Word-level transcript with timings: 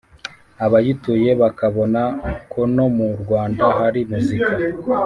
abayituye 0.65 1.29
bakabona 1.41 2.01
ko 2.51 2.61
no 2.75 2.85
mu 2.95 3.07
rwanda 3.21 3.63
hari 3.79 3.99
muzika. 4.11 4.51